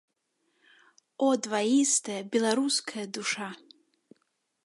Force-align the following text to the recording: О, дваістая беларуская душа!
О, 1.25 1.27
дваістая 1.47 2.17
беларуская 2.35 3.05
душа! 3.21 3.49